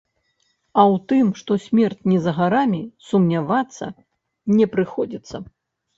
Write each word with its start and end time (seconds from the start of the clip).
А 0.79 0.81
ў 0.93 1.01
тым, 1.11 1.27
што 1.41 1.57
смерць 1.67 2.07
не 2.13 2.17
за 2.25 2.33
гарамі, 2.39 2.81
сумнявацца 3.11 3.85
не 4.59 4.65
прыходзіцца. 4.73 5.35